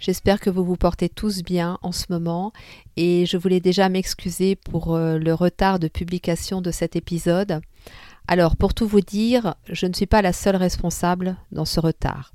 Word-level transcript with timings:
J'espère 0.00 0.40
que 0.40 0.48
vous 0.48 0.64
vous 0.64 0.76
portez 0.76 1.10
tous 1.10 1.42
bien 1.42 1.78
en 1.82 1.92
ce 1.92 2.06
moment 2.08 2.54
et 2.96 3.26
je 3.26 3.36
voulais 3.36 3.60
déjà 3.60 3.90
m'excuser 3.90 4.56
pour 4.56 4.96
euh, 4.96 5.18
le 5.18 5.34
retard 5.34 5.78
de 5.78 5.88
publication 5.88 6.62
de 6.62 6.70
cet 6.70 6.96
épisode. 6.96 7.60
Alors, 8.26 8.56
pour 8.56 8.72
tout 8.72 8.86
vous 8.86 9.02
dire, 9.02 9.56
je 9.70 9.84
ne 9.84 9.92
suis 9.92 10.06
pas 10.06 10.22
la 10.22 10.32
seule 10.32 10.56
responsable 10.56 11.36
dans 11.52 11.66
ce 11.66 11.80
retard. 11.80 12.32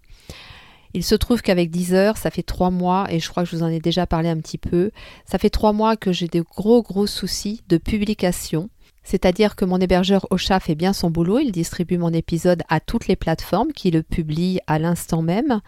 Il 0.94 1.04
se 1.04 1.16
trouve 1.16 1.42
qu'avec 1.42 1.72
Deezer, 1.72 2.18
ça 2.18 2.30
fait 2.30 2.44
trois 2.44 2.70
mois, 2.70 3.08
et 3.10 3.20
je 3.20 3.28
crois 3.30 3.44
que 3.44 3.50
je 3.50 3.56
vous 3.56 3.64
en 3.64 3.70
ai 3.70 3.80
déjà 3.80 4.06
parlé 4.06 4.30
un 4.30 4.38
petit 4.38 4.60
peu, 4.60 4.92
ça 5.26 5.40
fait 5.40 5.50
trois 5.50 5.74
mois 5.74 5.98
que 5.98 6.14
j'ai 6.14 6.28
des 6.28 6.42
gros 6.42 6.84
gros 6.84 7.08
soucis 7.08 7.64
de 7.68 7.78
publication 7.78 8.70
c'est-à-dire 9.06 9.56
que 9.56 9.64
mon 9.64 9.80
hébergeur 9.80 10.28
Ocha 10.32 10.60
fait 10.60 10.76
bien 10.76 10.92
son 10.92 11.10
boulot, 11.10 11.40
il 11.40 11.52
distribue 11.52 11.98
mon 11.98 12.12
épisode 12.12 12.64
à 12.68 12.80
toutes 12.82 13.08
les 13.08 13.16
plateformes 13.16 13.72
qui 13.72 13.92
le 13.92 14.04
publient 14.04 14.60
à 14.68 14.80
l'instant 14.80 15.22
même, 15.22 15.62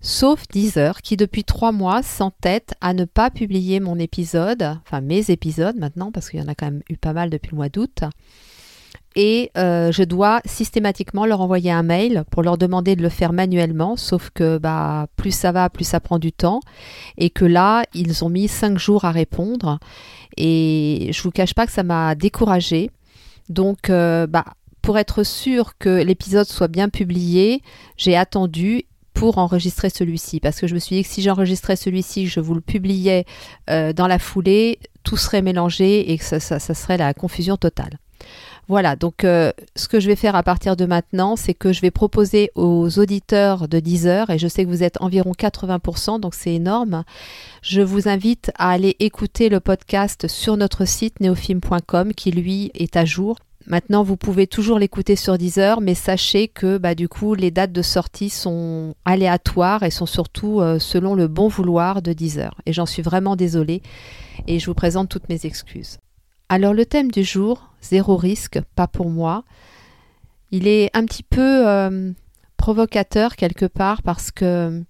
sauf 0.00 0.46
Deezer 0.48 1.02
qui 1.02 1.16
depuis 1.16 1.44
trois 1.44 1.72
mois 1.72 2.02
s'entête 2.02 2.74
à 2.80 2.94
ne 2.94 3.04
pas 3.04 3.30
publier 3.30 3.80
mon 3.80 3.98
épisode, 3.98 4.62
enfin 4.86 5.00
mes 5.00 5.30
épisodes 5.30 5.76
maintenant, 5.76 6.12
parce 6.12 6.30
qu'il 6.30 6.40
y 6.40 6.42
en 6.42 6.48
a 6.48 6.54
quand 6.54 6.66
même 6.66 6.82
eu 6.88 6.96
pas 6.96 7.12
mal 7.12 7.28
depuis 7.28 7.50
le 7.50 7.56
mois 7.56 7.68
d'août. 7.68 8.04
Et 9.18 9.50
euh, 9.56 9.90
je 9.92 10.02
dois 10.02 10.42
systématiquement 10.44 11.24
leur 11.24 11.40
envoyer 11.40 11.72
un 11.72 11.82
mail 11.82 12.24
pour 12.30 12.42
leur 12.42 12.58
demander 12.58 12.96
de 12.96 13.02
le 13.02 13.08
faire 13.08 13.32
manuellement, 13.32 13.96
sauf 13.96 14.28
que 14.28 14.58
bah, 14.58 15.06
plus 15.16 15.30
ça 15.30 15.52
va, 15.52 15.70
plus 15.70 15.84
ça 15.84 16.00
prend 16.00 16.18
du 16.18 16.32
temps. 16.32 16.60
Et 17.16 17.30
que 17.30 17.46
là, 17.46 17.84
ils 17.94 18.24
ont 18.24 18.28
mis 18.28 18.46
cinq 18.46 18.78
jours 18.78 19.06
à 19.06 19.12
répondre. 19.12 19.78
Et 20.36 21.10
je 21.12 21.22
vous 21.22 21.30
cache 21.30 21.54
pas 21.54 21.66
que 21.66 21.72
ça 21.72 21.82
m'a 21.82 22.14
découragée. 22.14 22.90
Donc, 23.48 23.88
euh, 23.88 24.26
bah, 24.26 24.44
pour 24.82 24.98
être 24.98 25.24
sûr 25.24 25.78
que 25.78 26.02
l'épisode 26.02 26.46
soit 26.46 26.68
bien 26.68 26.90
publié, 26.90 27.62
j'ai 27.96 28.16
attendu 28.16 28.84
pour 29.14 29.38
enregistrer 29.38 29.88
celui-ci. 29.88 30.40
Parce 30.40 30.60
que 30.60 30.66
je 30.66 30.74
me 30.74 30.78
suis 30.78 30.96
dit 30.96 31.02
que 31.04 31.08
si 31.08 31.22
j'enregistrais 31.22 31.76
celui-ci, 31.76 32.26
je 32.26 32.38
vous 32.38 32.54
le 32.54 32.60
publiais 32.60 33.24
euh, 33.70 33.94
dans 33.94 34.08
la 34.08 34.18
foulée, 34.18 34.78
tout 35.04 35.16
serait 35.16 35.40
mélangé 35.40 36.12
et 36.12 36.18
que 36.18 36.24
ça, 36.24 36.38
ça 36.38 36.74
serait 36.74 36.98
la 36.98 37.14
confusion 37.14 37.56
totale. 37.56 37.98
Voilà, 38.68 38.96
donc 38.96 39.22
euh, 39.22 39.52
ce 39.76 39.86
que 39.86 40.00
je 40.00 40.08
vais 40.08 40.16
faire 40.16 40.34
à 40.34 40.42
partir 40.42 40.74
de 40.74 40.86
maintenant, 40.86 41.36
c'est 41.36 41.54
que 41.54 41.72
je 41.72 41.80
vais 41.80 41.92
proposer 41.92 42.50
aux 42.56 42.98
auditeurs 42.98 43.68
de 43.68 43.78
Deezer, 43.78 44.28
et 44.30 44.38
je 44.38 44.48
sais 44.48 44.64
que 44.64 44.70
vous 44.70 44.82
êtes 44.82 45.00
environ 45.00 45.32
80%, 45.32 46.18
donc 46.18 46.34
c'est 46.34 46.54
énorme, 46.54 47.04
je 47.62 47.80
vous 47.80 48.08
invite 48.08 48.50
à 48.58 48.70
aller 48.70 48.96
écouter 48.98 49.48
le 49.48 49.60
podcast 49.60 50.26
sur 50.26 50.56
notre 50.56 50.84
site 50.84 51.20
neofilm.com 51.20 52.12
qui 52.12 52.32
lui 52.32 52.72
est 52.74 52.96
à 52.96 53.04
jour. 53.04 53.36
Maintenant, 53.68 54.02
vous 54.02 54.16
pouvez 54.16 54.48
toujours 54.48 54.80
l'écouter 54.80 55.14
sur 55.14 55.38
Deezer, 55.38 55.80
mais 55.80 55.94
sachez 55.94 56.48
que 56.48 56.78
bah, 56.78 56.96
du 56.96 57.08
coup, 57.08 57.34
les 57.34 57.52
dates 57.52 57.72
de 57.72 57.82
sortie 57.82 58.30
sont 58.30 58.94
aléatoires 59.04 59.84
et 59.84 59.90
sont 59.90 60.06
surtout 60.06 60.60
euh, 60.60 60.78
selon 60.78 61.14
le 61.14 61.26
bon 61.26 61.48
vouloir 61.48 62.00
de 62.00 62.12
Deezer. 62.12 62.54
Et 62.64 62.72
j'en 62.72 62.86
suis 62.86 63.02
vraiment 63.02 63.34
désolée 63.34 63.82
et 64.46 64.58
je 64.60 64.66
vous 64.66 64.74
présente 64.74 65.08
toutes 65.08 65.28
mes 65.28 65.46
excuses. 65.46 65.98
Alors 66.48 66.74
le 66.74 66.86
thème 66.86 67.10
du 67.10 67.24
jour, 67.24 67.70
zéro 67.82 68.16
risque, 68.16 68.60
pas 68.74 68.86
pour 68.86 69.10
moi, 69.10 69.44
il 70.52 70.68
est 70.68 70.96
un 70.96 71.04
petit 71.04 71.24
peu 71.24 71.66
euh, 71.66 72.12
provocateur 72.56 73.34
quelque 73.36 73.66
part 73.66 74.02
parce 74.02 74.30
que 74.30 74.82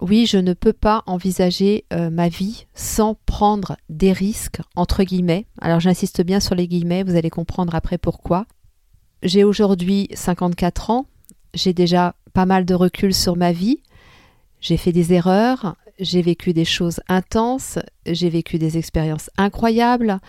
oui, 0.00 0.26
je 0.26 0.38
ne 0.38 0.54
peux 0.54 0.72
pas 0.72 1.02
envisager 1.06 1.84
euh, 1.92 2.08
ma 2.08 2.28
vie 2.28 2.66
sans 2.74 3.16
prendre 3.26 3.76
des 3.88 4.12
risques, 4.12 4.60
entre 4.76 5.02
guillemets. 5.02 5.46
Alors 5.60 5.80
j'insiste 5.80 6.22
bien 6.22 6.40
sur 6.40 6.54
les 6.54 6.68
guillemets, 6.68 7.02
vous 7.02 7.16
allez 7.16 7.30
comprendre 7.30 7.74
après 7.74 7.98
pourquoi. 7.98 8.46
J'ai 9.22 9.44
aujourd'hui 9.44 10.08
54 10.14 10.90
ans, 10.90 11.06
j'ai 11.52 11.72
déjà 11.72 12.14
pas 12.32 12.46
mal 12.46 12.64
de 12.64 12.74
recul 12.74 13.12
sur 13.12 13.36
ma 13.36 13.52
vie, 13.52 13.82
j'ai 14.60 14.76
fait 14.76 14.92
des 14.92 15.12
erreurs, 15.12 15.76
j'ai 15.98 16.22
vécu 16.22 16.52
des 16.52 16.64
choses 16.64 17.00
intenses, 17.08 17.78
j'ai 18.06 18.30
vécu 18.30 18.58
des 18.58 18.78
expériences 18.78 19.30
incroyables, 19.36 20.20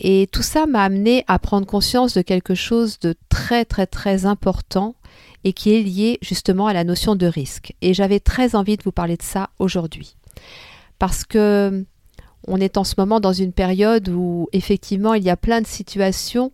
et 0.00 0.28
tout 0.30 0.42
ça 0.42 0.66
m'a 0.66 0.84
amené 0.84 1.24
à 1.26 1.38
prendre 1.38 1.66
conscience 1.66 2.14
de 2.14 2.22
quelque 2.22 2.54
chose 2.54 2.98
de 3.00 3.14
très 3.28 3.64
très 3.64 3.86
très 3.86 4.26
important 4.26 4.94
et 5.44 5.52
qui 5.52 5.74
est 5.74 5.82
lié 5.82 6.18
justement 6.22 6.66
à 6.66 6.72
la 6.72 6.84
notion 6.84 7.16
de 7.16 7.26
risque. 7.26 7.74
Et 7.80 7.94
j'avais 7.94 8.20
très 8.20 8.54
envie 8.54 8.76
de 8.76 8.82
vous 8.82 8.92
parler 8.92 9.16
de 9.16 9.22
ça 9.22 9.50
aujourd'hui. 9.58 10.16
Parce 10.98 11.24
que 11.24 11.84
on 12.46 12.60
est 12.60 12.76
en 12.76 12.84
ce 12.84 12.94
moment 12.96 13.20
dans 13.20 13.32
une 13.32 13.52
période 13.52 14.08
où 14.08 14.48
effectivement 14.52 15.14
il 15.14 15.24
y 15.24 15.30
a 15.30 15.36
plein 15.36 15.60
de 15.60 15.66
situations 15.66 16.52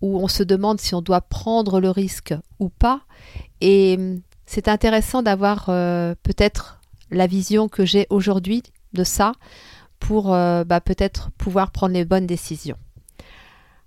où 0.00 0.18
on 0.18 0.28
se 0.28 0.42
demande 0.42 0.80
si 0.80 0.94
on 0.94 1.02
doit 1.02 1.20
prendre 1.20 1.80
le 1.80 1.90
risque 1.90 2.34
ou 2.60 2.68
pas. 2.68 3.00
Et 3.60 3.98
c'est 4.46 4.68
intéressant 4.68 5.22
d'avoir 5.22 5.66
euh, 5.68 6.14
peut-être 6.22 6.80
la 7.10 7.26
vision 7.26 7.68
que 7.68 7.84
j'ai 7.84 8.06
aujourd'hui 8.10 8.62
de 8.92 9.04
ça 9.04 9.32
pour 10.04 10.34
euh, 10.34 10.64
bah, 10.64 10.82
peut-être 10.82 11.30
pouvoir 11.38 11.70
prendre 11.70 11.94
les 11.94 12.04
bonnes 12.04 12.26
décisions. 12.26 12.76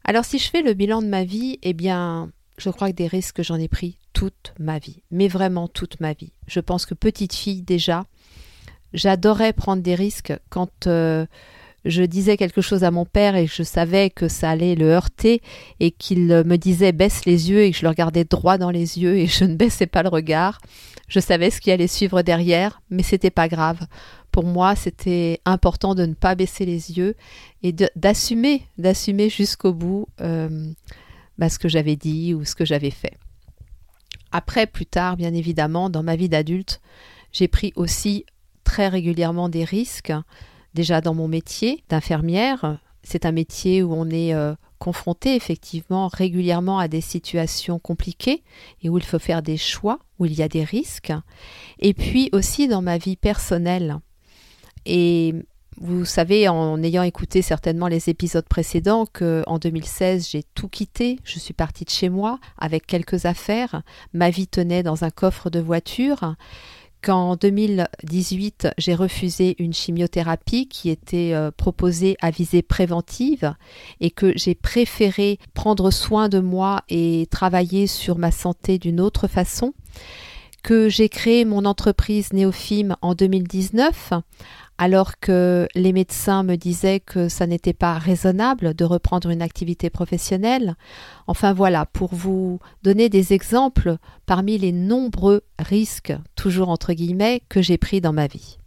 Alors 0.03 0.25
si 0.25 0.39
je 0.39 0.49
fais 0.49 0.63
le 0.63 0.73
bilan 0.73 1.03
de 1.03 1.07
ma 1.07 1.23
vie, 1.23 1.59
eh 1.61 1.73
bien, 1.73 2.31
je 2.57 2.71
crois 2.71 2.89
que 2.89 2.95
des 2.95 3.05
risques, 3.05 3.43
j'en 3.43 3.59
ai 3.59 3.67
pris 3.67 3.99
toute 4.13 4.55
ma 4.57 4.79
vie, 4.79 5.03
mais 5.11 5.27
vraiment 5.27 5.67
toute 5.67 5.99
ma 5.99 6.13
vie. 6.13 6.31
Je 6.47 6.59
pense 6.59 6.87
que 6.87 6.95
petite 6.95 7.35
fille 7.35 7.61
déjà, 7.61 8.05
j'adorais 8.93 9.53
prendre 9.53 9.83
des 9.83 9.93
risques 9.93 10.33
quand 10.49 10.87
euh, 10.87 11.27
je 11.85 12.01
disais 12.01 12.35
quelque 12.35 12.61
chose 12.61 12.83
à 12.83 12.89
mon 12.89 13.05
père 13.05 13.35
et 13.35 13.45
je 13.45 13.61
savais 13.61 14.09
que 14.09 14.27
ça 14.27 14.49
allait 14.49 14.73
le 14.73 14.89
heurter 14.89 15.43
et 15.79 15.91
qu'il 15.91 16.25
me 16.25 16.55
disait 16.55 16.93
baisse 16.93 17.25
les 17.25 17.51
yeux 17.51 17.61
et 17.61 17.71
que 17.71 17.77
je 17.77 17.83
le 17.83 17.89
regardais 17.89 18.23
droit 18.23 18.57
dans 18.57 18.71
les 18.71 18.97
yeux 18.97 19.17
et 19.17 19.27
je 19.27 19.43
ne 19.43 19.55
baissais 19.55 19.85
pas 19.85 20.01
le 20.01 20.09
regard. 20.09 20.61
Je 21.09 21.19
savais 21.19 21.51
ce 21.51 21.61
qui 21.61 21.69
allait 21.69 21.85
suivre 21.85 22.23
derrière, 22.23 22.81
mais 22.89 23.03
c'était 23.03 23.29
pas 23.29 23.47
grave 23.47 23.85
pour 24.37 24.45
moi, 24.45 24.75
c'était 24.75 25.41
important 25.45 25.95
de 25.95 26.05
ne 26.05 26.13
pas 26.13 26.35
baisser 26.35 26.63
les 26.63 26.91
yeux 26.91 27.15
et 27.63 27.73
d'assumer, 27.95 28.61
d'assumer 28.77 29.29
jusqu'au 29.29 29.73
bout 29.73 30.09
euh, 30.21 30.71
bah, 31.39 31.49
ce 31.49 31.57
que 31.57 31.67
j'avais 31.67 31.95
dit 31.95 32.35
ou 32.35 32.45
ce 32.45 32.53
que 32.53 32.63
j'avais 32.63 32.91
fait. 32.91 33.17
Après, 34.31 34.67
plus 34.67 34.85
tard, 34.85 35.17
bien 35.17 35.33
évidemment, 35.33 35.89
dans 35.89 36.03
ma 36.03 36.15
vie 36.15 36.29
d'adulte, 36.29 36.81
j'ai 37.31 37.47
pris 37.47 37.73
aussi 37.75 38.27
très 38.63 38.89
régulièrement 38.89 39.49
des 39.49 39.63
risques. 39.63 40.13
Déjà 40.75 41.01
dans 41.01 41.15
mon 41.15 41.27
métier 41.27 41.83
d'infirmière, 41.89 42.79
c'est 43.01 43.25
un 43.25 43.31
métier 43.31 43.81
où 43.81 43.91
on 43.91 44.07
est 44.07 44.35
euh, 44.35 44.53
confronté 44.77 45.35
effectivement 45.35 46.09
régulièrement 46.09 46.77
à 46.77 46.87
des 46.87 47.01
situations 47.01 47.79
compliquées 47.79 48.43
et 48.83 48.89
où 48.89 48.99
il 48.99 49.03
faut 49.03 49.17
faire 49.17 49.41
des 49.41 49.57
choix, 49.57 49.97
où 50.19 50.27
il 50.27 50.35
y 50.35 50.43
a 50.43 50.47
des 50.47 50.63
risques. 50.63 51.11
Et 51.79 51.95
puis 51.95 52.29
aussi 52.33 52.67
dans 52.67 52.83
ma 52.83 52.99
vie 52.99 53.15
personnelle, 53.15 53.99
et 54.87 55.35
vous 55.79 56.05
savez, 56.05 56.47
en 56.47 56.81
ayant 56.81 57.03
écouté 57.03 57.43
certainement 57.43 57.87
les 57.87 58.09
épisodes 58.09 58.47
précédents, 58.47 59.05
qu'en 59.05 59.59
2016, 59.59 60.29
j'ai 60.31 60.43
tout 60.55 60.69
quitté. 60.69 61.19
Je 61.23 61.37
suis 61.37 61.53
partie 61.53 61.85
de 61.85 61.91
chez 61.91 62.09
moi 62.09 62.39
avec 62.57 62.87
quelques 62.87 63.25
affaires. 63.25 63.83
Ma 64.13 64.31
vie 64.31 64.47
tenait 64.47 64.81
dans 64.81 65.03
un 65.03 65.11
coffre 65.11 65.51
de 65.51 65.59
voiture. 65.59 66.35
Qu'en 67.03 67.35
2018, 67.35 68.69
j'ai 68.79 68.95
refusé 68.95 69.55
une 69.59 69.71
chimiothérapie 69.73 70.67
qui 70.67 70.89
était 70.89 71.33
euh, 71.33 71.51
proposée 71.51 72.17
à 72.21 72.31
visée 72.31 72.63
préventive 72.63 73.53
et 73.99 74.09
que 74.09 74.33
j'ai 74.35 74.55
préféré 74.55 75.37
prendre 75.53 75.91
soin 75.91 76.27
de 76.27 76.39
moi 76.39 76.81
et 76.89 77.27
travailler 77.29 77.85
sur 77.85 78.17
ma 78.17 78.31
santé 78.31 78.79
d'une 78.79 78.99
autre 78.99 79.27
façon 79.27 79.75
que 80.63 80.89
j'ai 80.89 81.07
créé 81.07 81.45
mon 81.45 81.65
entreprise 81.65 82.33
Néophime 82.33 82.97
en 83.01 83.13
2019 83.13 84.13
alors 84.77 85.19
que 85.19 85.67
les 85.75 85.91
médecins 85.91 86.43
me 86.43 86.55
disaient 86.55 86.99
que 86.99 87.29
ça 87.29 87.47
n'était 87.47 87.73
pas 87.73 87.97
raisonnable 87.97 88.73
de 88.73 88.85
reprendre 88.85 89.29
une 89.29 89.41
activité 89.41 89.89
professionnelle. 89.89 90.75
Enfin 91.25 91.53
voilà, 91.53 91.85
pour 91.85 92.13
vous 92.13 92.59
donner 92.83 93.09
des 93.09 93.33
exemples 93.33 93.97
parmi 94.25 94.57
les 94.57 94.71
nombreux 94.71 95.41
risques, 95.57 96.13
toujours 96.35 96.69
entre 96.69 96.93
guillemets, 96.93 97.41
que 97.49 97.61
j'ai 97.61 97.77
pris 97.77 98.01
dans 98.01 98.13
ma 98.13 98.27
vie. 98.27 98.57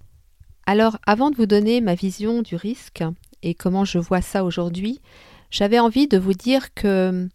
Alors 0.67 0.99
avant 1.07 1.31
de 1.31 1.37
vous 1.37 1.47
donner 1.47 1.81
ma 1.81 1.95
vision 1.95 2.43
du 2.43 2.57
risque 2.57 3.05
et 3.43 3.55
comment 3.55 3.85
je 3.85 3.99
vois 3.99 4.23
ça 4.23 4.45
aujourd'hui, 4.45 5.01
j'avais 5.51 5.79
envie 5.79 6.07
de 6.07 6.19
vous 6.19 6.35
dire 6.35 6.75
que 6.75 7.29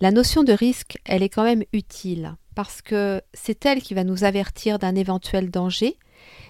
la 0.00 0.10
notion 0.10 0.44
de 0.44 0.52
risque, 0.52 0.98
elle 1.04 1.22
est 1.22 1.28
quand 1.28 1.44
même 1.44 1.64
utile 1.72 2.34
parce 2.54 2.82
que 2.82 3.22
c'est 3.32 3.64
elle 3.66 3.82
qui 3.82 3.94
va 3.94 4.04
nous 4.04 4.24
avertir 4.24 4.78
d'un 4.78 4.96
éventuel 4.96 5.50
danger 5.50 5.96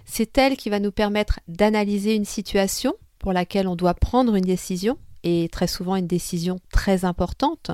C'est 0.05 0.37
elle 0.39 0.57
qui 0.57 0.71
va 0.71 0.81
nous 0.81 0.93
permettre 0.93 1.41
d'analyser 1.49 2.15
une 2.15 2.25
situation 2.25 2.95
pour 3.19 3.33
laquelle 3.33 3.69
on 3.69 3.77
doit 3.77 3.95
prendre 3.95 4.35
une 4.37 4.45
décision, 4.45 4.97
et 5.25 5.49
très 5.51 5.67
souvent 5.67 5.97
une 5.97 6.07
décision 6.07 6.59
très 6.71 7.05
importante. 7.05 7.71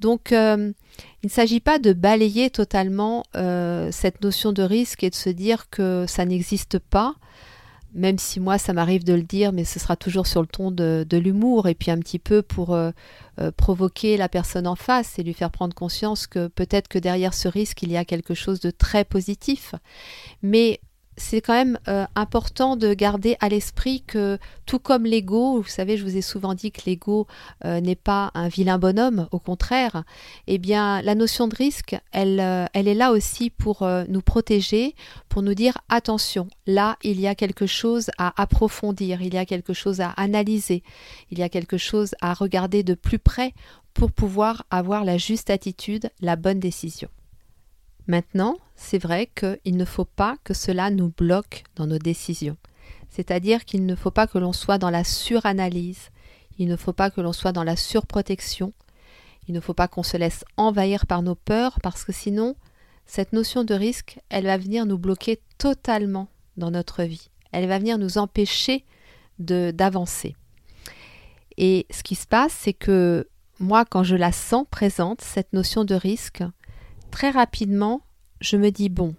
Donc, 0.00 0.32
euh, 0.32 0.72
il 1.22 1.26
ne 1.26 1.30
s'agit 1.30 1.60
pas 1.60 1.78
de 1.78 1.92
balayer 1.92 2.50
totalement 2.50 3.22
euh, 3.36 3.90
cette 3.92 4.22
notion 4.22 4.52
de 4.52 4.62
risque 4.62 5.04
et 5.04 5.10
de 5.10 5.14
se 5.14 5.30
dire 5.30 5.70
que 5.70 6.06
ça 6.08 6.24
n'existe 6.24 6.80
pas, 6.80 7.14
même 7.94 8.18
si 8.18 8.40
moi 8.40 8.58
ça 8.58 8.72
m'arrive 8.72 9.04
de 9.04 9.12
le 9.12 9.22
dire, 9.22 9.52
mais 9.52 9.64
ce 9.64 9.78
sera 9.78 9.94
toujours 9.96 10.26
sur 10.26 10.40
le 10.40 10.48
ton 10.48 10.72
de, 10.72 11.06
l'humour 11.16 11.68
et 11.68 11.74
puis 11.74 11.90
un 11.90 11.98
petit 11.98 12.18
peu 12.18 12.42
pour 12.42 12.74
euh, 12.74 12.90
provoquer 13.56 14.16
la 14.16 14.28
personne 14.28 14.66
en 14.66 14.74
face 14.74 15.18
et 15.18 15.22
lui 15.22 15.34
faire 15.34 15.50
prendre 15.50 15.74
conscience 15.74 16.26
que 16.26 16.48
peut-être 16.48 16.88
que 16.88 16.98
derrière 16.98 17.34
ce 17.34 17.48
risque 17.48 17.82
il 17.82 17.92
y 17.92 17.96
a 17.96 18.04
quelque 18.04 18.34
chose 18.34 18.60
de 18.60 18.70
très 18.70 19.04
positif. 19.04 19.74
Mais 20.42 20.80
c'est 21.16 21.40
quand 21.40 21.52
même 21.52 21.78
euh, 21.88 22.06
important 22.14 22.76
de 22.76 22.94
garder 22.94 23.36
à 23.40 23.48
l'esprit 23.48 24.02
que 24.06 24.38
tout 24.66 24.78
comme 24.78 25.04
l'ego, 25.04 25.60
vous 25.60 25.68
savez, 25.68 25.96
je 25.96 26.04
vous 26.04 26.16
ai 26.16 26.22
souvent 26.22 26.54
dit 26.54 26.72
que 26.72 26.82
l'ego 26.86 27.26
euh, 27.64 27.80
n'est 27.80 27.96
pas 27.96 28.30
un 28.34 28.48
vilain 28.48 28.78
bonhomme, 28.78 29.28
au 29.30 29.38
contraire, 29.38 30.04
eh 30.46 30.58
bien 30.58 31.02
la 31.02 31.14
notion 31.14 31.48
de 31.48 31.54
risque, 31.54 31.96
elle, 32.12 32.40
euh, 32.40 32.64
elle 32.72 32.88
est 32.88 32.94
là 32.94 33.12
aussi 33.12 33.50
pour 33.50 33.86
nous 34.08 34.22
protéger, 34.22 34.94
pour 35.28 35.42
nous 35.42 35.54
dire 35.54 35.78
attention, 35.88 36.48
là 36.66 36.96
il 37.02 37.20
y 37.20 37.26
a 37.26 37.34
quelque 37.34 37.66
chose 37.66 38.10
à 38.18 38.40
approfondir, 38.40 39.22
il 39.22 39.34
y 39.34 39.38
a 39.38 39.44
quelque 39.44 39.72
chose 39.72 40.00
à 40.00 40.10
analyser, 40.10 40.82
il 41.30 41.38
y 41.38 41.42
a 41.42 41.48
quelque 41.48 41.76
chose 41.76 42.14
à 42.20 42.34
regarder 42.34 42.82
de 42.82 42.94
plus 42.94 43.18
près 43.18 43.52
pour 43.94 44.10
pouvoir 44.10 44.64
avoir 44.70 45.04
la 45.04 45.18
juste 45.18 45.50
attitude, 45.50 46.10
la 46.20 46.36
bonne 46.36 46.60
décision. 46.60 47.08
Maintenant, 48.06 48.56
c'est 48.74 48.98
vrai 48.98 49.30
qu'il 49.34 49.76
ne 49.76 49.84
faut 49.84 50.04
pas 50.04 50.36
que 50.44 50.54
cela 50.54 50.90
nous 50.90 51.08
bloque 51.08 51.64
dans 51.76 51.86
nos 51.86 51.98
décisions. 51.98 52.56
C'est-à-dire 53.10 53.64
qu'il 53.64 53.86
ne 53.86 53.94
faut 53.94 54.10
pas 54.10 54.26
que 54.26 54.38
l'on 54.38 54.52
soit 54.52 54.78
dans 54.78 54.90
la 54.90 55.04
suranalyse, 55.04 56.10
il 56.58 56.68
ne 56.68 56.76
faut 56.76 56.92
pas 56.92 57.10
que 57.10 57.20
l'on 57.20 57.32
soit 57.32 57.52
dans 57.52 57.64
la 57.64 57.76
surprotection, 57.76 58.72
il 59.48 59.54
ne 59.54 59.60
faut 59.60 59.74
pas 59.74 59.88
qu'on 59.88 60.02
se 60.02 60.16
laisse 60.16 60.44
envahir 60.56 61.06
par 61.06 61.22
nos 61.22 61.34
peurs 61.34 61.80
parce 61.80 62.04
que 62.04 62.12
sinon, 62.12 62.56
cette 63.06 63.32
notion 63.32 63.64
de 63.64 63.74
risque, 63.74 64.20
elle 64.28 64.44
va 64.44 64.56
venir 64.56 64.86
nous 64.86 64.98
bloquer 64.98 65.40
totalement 65.58 66.28
dans 66.56 66.70
notre 66.70 67.02
vie. 67.02 67.30
Elle 67.52 67.68
va 67.68 67.78
venir 67.78 67.98
nous 67.98 68.18
empêcher 68.18 68.84
d'avancer. 69.38 70.36
Et 71.56 71.86
ce 71.90 72.02
qui 72.02 72.14
se 72.14 72.26
passe, 72.26 72.52
c'est 72.52 72.72
que 72.72 73.28
moi, 73.58 73.84
quand 73.84 74.04
je 74.04 74.16
la 74.16 74.32
sens 74.32 74.66
présente, 74.70 75.20
cette 75.20 75.52
notion 75.52 75.84
de 75.84 75.94
risque, 75.94 76.42
très 77.12 77.30
rapidement, 77.30 78.00
je 78.40 78.56
me 78.56 78.70
dis 78.70 78.88
bon, 78.88 79.14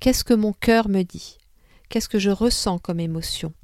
qu'est-ce 0.00 0.24
que 0.24 0.34
mon 0.34 0.52
cœur 0.52 0.90
me 0.90 1.02
dit? 1.02 1.38
Qu'est-ce 1.88 2.10
que 2.10 2.18
je 2.18 2.28
ressens 2.28 2.78
comme 2.78 3.00
émotion? 3.00 3.54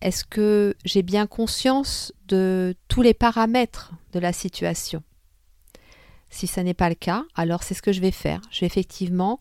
Est-ce 0.00 0.24
que 0.24 0.74
j'ai 0.84 1.02
bien 1.02 1.26
conscience 1.26 2.14
de 2.28 2.74
tous 2.88 3.02
les 3.02 3.12
paramètres 3.12 3.92
de 4.12 4.18
la 4.18 4.32
situation? 4.32 5.02
Si 6.30 6.46
ce 6.46 6.60
n'est 6.60 6.74
pas 6.74 6.88
le 6.88 6.94
cas, 6.94 7.24
alors 7.34 7.62
c'est 7.62 7.74
ce 7.74 7.82
que 7.82 7.92
je 7.92 8.00
vais 8.00 8.10
faire. 8.10 8.40
Je 8.50 8.60
vais 8.60 8.66
effectivement 8.66 9.38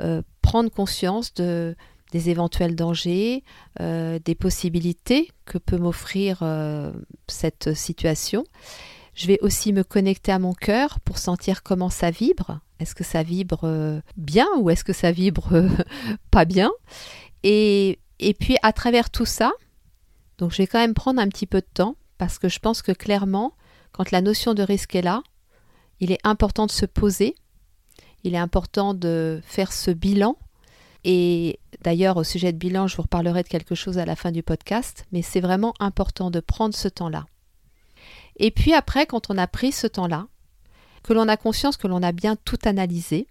euh, 0.00 0.22
prendre 0.42 0.70
conscience 0.70 1.34
de, 1.34 1.74
des 2.12 2.30
éventuels 2.30 2.76
dangers, 2.76 3.44
euh, 3.80 4.18
des 4.24 4.34
possibilités 4.34 5.30
que 5.46 5.58
peut 5.58 5.78
m'offrir 5.78 6.38
euh, 6.42 6.92
cette 7.28 7.74
situation. 7.74 8.44
Je 9.14 9.28
vais 9.28 9.38
aussi 9.42 9.72
me 9.72 9.84
connecter 9.84 10.32
à 10.32 10.38
mon 10.38 10.52
cœur 10.52 10.98
pour 11.00 11.18
sentir 11.18 11.62
comment 11.62 11.90
ça 11.90 12.10
vibre. 12.10 12.60
Est-ce 12.80 12.94
que 12.94 13.04
ça 13.04 13.22
vibre 13.22 13.60
euh, 13.64 14.00
bien 14.16 14.48
ou 14.58 14.70
est-ce 14.70 14.84
que 14.84 14.92
ça 14.92 15.12
vibre 15.12 15.52
euh, 15.52 15.68
pas 16.30 16.44
bien? 16.44 16.70
Et, 17.44 17.98
puis 18.40 18.56
à 18.62 18.72
travers 18.72 19.10
tout 19.10 19.26
ça, 19.26 19.52
donc 20.38 20.50
je 20.50 20.58
vais 20.58 20.66
quand 20.66 20.78
même 20.78 20.94
prendre 20.94 21.20
un 21.20 21.28
petit 21.28 21.46
peu 21.46 21.60
de 21.60 21.66
temps 21.72 21.94
parce 22.18 22.38
que 22.38 22.48
je 22.48 22.58
pense 22.58 22.82
que 22.82 22.92
clairement, 22.92 23.54
quand 23.92 24.10
la 24.10 24.20
notion 24.20 24.54
de 24.54 24.62
risque 24.62 24.96
est 24.96 25.02
là, 25.02 25.22
il 26.00 26.10
est 26.10 26.20
important 26.24 26.66
de 26.66 26.72
se 26.72 26.86
poser, 26.86 27.36
il 28.24 28.34
est 28.34 28.38
important 28.38 28.94
de 28.94 29.40
faire 29.44 29.72
ce 29.72 29.90
bilan. 29.90 30.36
Et 31.04 31.60
d'ailleurs, 31.82 32.16
au 32.16 32.24
sujet 32.24 32.52
de 32.52 32.58
bilan, 32.58 32.88
je 32.88 32.96
vous 32.96 33.02
reparlerai 33.02 33.42
de 33.42 33.48
quelque 33.48 33.74
chose 33.74 33.98
à 33.98 34.06
la 34.06 34.16
fin 34.16 34.32
du 34.32 34.42
podcast, 34.42 35.04
mais 35.12 35.22
c'est 35.22 35.40
vraiment 35.40 35.74
important 35.78 36.30
de 36.30 36.40
prendre 36.40 36.74
ce 36.74 36.88
temps-là. 36.88 37.26
Et 38.36 38.50
puis 38.50 38.74
après, 38.74 39.06
quand 39.06 39.30
on 39.30 39.38
a 39.38 39.46
pris 39.46 39.72
ce 39.72 39.86
temps-là, 39.86 40.26
que 41.02 41.12
l'on 41.12 41.28
a 41.28 41.36
conscience 41.36 41.76
que 41.76 41.86
l'on 41.86 42.02
a 42.02 42.12
bien 42.12 42.36
tout 42.36 42.58
analysé, 42.64 43.26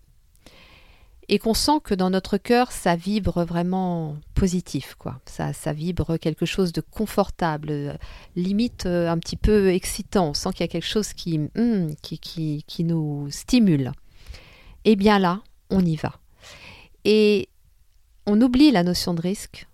et 1.29 1.39
qu'on 1.39 1.53
sent 1.53 1.79
que 1.83 1.93
dans 1.93 2.09
notre 2.09 2.37
cœur, 2.37 2.71
ça 2.71 2.95
vibre 2.95 3.43
vraiment 3.45 4.17
positif, 4.35 4.95
quoi. 4.97 5.19
Ça, 5.25 5.51
vibre 5.73 6.17
quelque 6.17 6.45
chose 6.45 6.73
de 6.73 6.81
confortable, 6.81 7.97
limite 8.35 8.85
euh, 8.85 9.09
un 9.09 9.17
petit 9.17 9.37
peu 9.37 9.69
excitant. 9.69 10.29
On 10.29 10.33
sent 10.33 10.49
qu'il 10.51 10.61
y 10.61 10.63
a 10.63 10.67
quelque 10.67 10.85
chose 10.85 11.13
qui, 11.13 11.39
hmm, 11.39 11.95
qui, 12.01 12.63
qui, 12.67 12.83
nous 12.83 13.31
stimule. 13.31 13.93
Eh 14.85 14.95
bien 14.95 15.17
là, 15.17 15.41
on 15.69 15.83
y 15.85 15.95
va. 15.95 16.19
Et 17.05 17.49
on 18.25 18.39
oublie 18.41 18.71
la 18.71 18.83
notion 18.83 19.13
de 19.13 19.21
risque, 19.21 19.67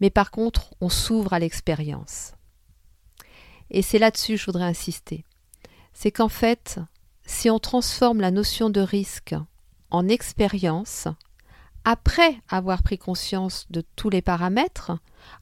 mais 0.00 0.10
par 0.10 0.30
contre, 0.30 0.74
on 0.80 0.88
s'ouvre 0.88 1.32
à 1.32 1.38
l'expérience. 1.38 2.35
Et 3.70 3.82
c'est 3.82 3.98
là-dessus 3.98 4.32
que 4.34 4.40
je 4.40 4.46
voudrais 4.46 4.64
insister. 4.64 5.24
C'est 5.92 6.10
qu'en 6.10 6.28
fait, 6.28 6.78
si 7.24 7.50
on 7.50 7.58
transforme 7.58 8.20
la 8.20 8.30
notion 8.30 8.70
de 8.70 8.80
risque 8.80 9.34
en 9.90 10.08
expérience, 10.08 11.08
après 11.84 12.36
avoir 12.48 12.82
pris 12.82 12.98
conscience 12.98 13.66
de 13.70 13.84
tous 13.94 14.10
les 14.10 14.22
paramètres, 14.22 14.92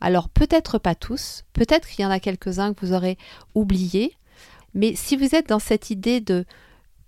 alors 0.00 0.29
peut-être 0.29 0.79
pas 0.79 0.94
tous, 0.94 1.44
peut-être 1.55 1.88
qu'il 1.88 2.03
y 2.03 2.06
en 2.06 2.11
a 2.11 2.21
quelques-uns 2.21 2.75
que 2.75 2.85
vous 2.85 2.93
aurez 2.93 3.17
oubliés, 3.55 4.17
mais 4.75 4.94
si 4.94 5.17
vous 5.17 5.35
êtes 5.35 5.49
dans 5.49 5.59
cette 5.59 5.91
idée 5.91 6.20
de 6.20 6.44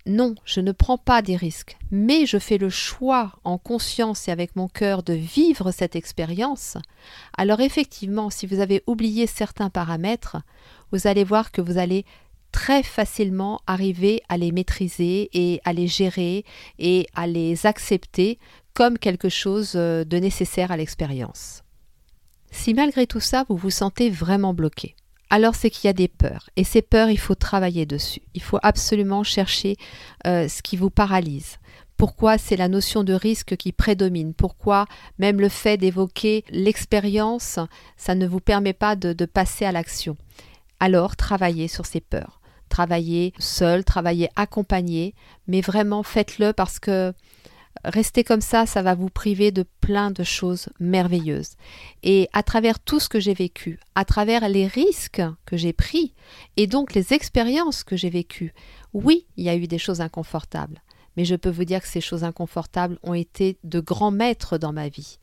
non, 0.07 0.35
je 0.45 0.61
ne 0.61 0.71
prends 0.71 0.97
pas 0.97 1.21
des 1.21 1.35
risques, 1.35 1.77
mais 1.91 2.25
je 2.25 2.37
fais 2.37 2.57
le 2.57 2.69
choix 2.69 3.33
en 3.43 3.57
conscience 3.57 4.27
et 4.27 4.31
avec 4.31 4.55
mon 4.55 4.69
cœur 4.69 5.03
de 5.03 5.13
vivre 5.13 5.71
cette 5.71 5.95
expérience, 5.95 6.77
alors 7.37 7.59
effectivement, 7.59 8.29
si 8.29 8.47
vous 8.47 8.61
avez 8.61 8.83
oublié 8.87 9.27
certains 9.27 9.69
paramètres, 9.69 10.37
vous 10.91 11.07
allez 11.07 11.25
voir 11.25 11.51
que 11.51 11.61
vous 11.61 11.77
allez 11.77 12.05
très 12.53 12.83
facilement 12.83 13.59
arriver 13.67 14.21
à 14.29 14.37
les 14.37 14.51
maîtriser 14.51 15.29
et 15.33 15.59
à 15.65 15.73
les 15.73 15.87
gérer 15.87 16.45
et 16.79 17.07
à 17.13 17.27
les 17.27 17.65
accepter 17.65 18.39
comme 18.73 18.97
quelque 18.97 19.29
chose 19.29 19.73
euh, 19.75 20.05
de 20.05 20.17
nécessaire 20.17 20.71
à 20.71 20.77
l'expérience. 20.77 21.63
Si 22.51 22.73
malgré 22.73 23.07
tout 23.07 23.19
ça, 23.19 23.45
vous 23.49 23.57
vous 23.57 23.71
sentez 23.71 24.09
vraiment 24.09 24.53
bloqué, 24.53 24.95
alors 25.29 25.55
c'est 25.55 25.69
qu'il 25.69 25.87
y 25.87 25.89
a 25.89 25.93
des 25.93 26.07
peurs. 26.07 26.49
Et 26.55 26.63
ces 26.63 26.81
peurs, 26.81 27.09
il 27.09 27.19
faut 27.19 27.35
travailler 27.35 27.85
dessus. 27.85 28.21
Il 28.33 28.41
faut 28.41 28.59
absolument 28.63 29.23
chercher 29.23 29.75
euh, 30.25 30.47
ce 30.47 30.61
qui 30.61 30.77
vous 30.77 30.89
paralyse. 30.89 31.57
Pourquoi? 31.97 32.37
C'est 32.37 32.57
la 32.57 32.67
notion 32.67 33.03
de 33.03 33.13
risque 33.13 33.57
qui 33.57 33.71
prédomine 33.71 34.33
Pourquoi? 34.33 34.85
Même 35.17 35.41
le 35.41 35.49
fait 35.49 35.77
d'évoquer 35.77 36.45
l'expérience, 36.49 37.59
ça 37.97 38.15
ne 38.15 38.27
vous 38.27 38.39
permet 38.39 38.73
pas 38.73 38.95
de 38.95 39.25
passer 39.25 39.65
à 39.65 39.71
l'action 39.71 40.15
alors 40.79 41.15
travaillez 41.15 41.67
sur 41.67 41.85
ces 41.85 42.01
peurs. 42.01 42.39
Travaillez 42.69 43.33
seul, 43.39 43.83
travaillez 43.83 44.29
accompagné, 44.35 45.15
mais 45.47 45.61
vraiment 45.61 46.03
faites-le 46.03 46.51
parce 46.53 46.79
que 46.79 47.13
rester 47.83 48.23
comme 48.23 48.41
ça, 48.41 48.65
ça 48.65 48.81
va 48.81 48.95
vous 48.95 49.09
priver 49.09 49.51
de 49.51 49.65
plein 49.81 50.11
de 50.11 50.23
choses 50.23 50.69
merveilleuses. 50.79 51.55
Et 52.03 52.29
à 52.33 52.43
travers 52.43 52.79
tout 52.79 52.99
ce 52.99 53.09
que 53.09 53.19
j'ai 53.19 53.33
vécu, 53.33 53.79
à 53.95 54.05
travers 54.05 54.47
les 54.49 54.67
risques 54.67 55.23
que 55.45 55.57
j'ai 55.57 55.73
pris 55.73 56.13
et 56.55 56.67
donc 56.67 56.93
les 56.93 57.13
expériences 57.13 57.83
que 57.83 57.95
j'ai 57.95 58.09
vécues, 58.09 58.53
oui, 58.93 59.25
il 59.37 59.45
y 59.45 59.49
a 59.49 59.55
eu 59.55 59.67
des 59.67 59.77
choses 59.77 60.01
inconfortables, 60.01 60.81
mais 61.15 61.25
je 61.25 61.35
peux 61.35 61.49
vous 61.49 61.65
dire 61.65 61.81
que 61.81 61.87
ces 61.87 62.01
choses 62.01 62.23
inconfortables 62.23 62.99
ont 63.03 63.13
été 63.13 63.57
de 63.63 63.79
grands 63.79 64.11
maîtres 64.11 64.57
dans 64.57 64.73
ma 64.73 64.89
vie. 64.89 65.17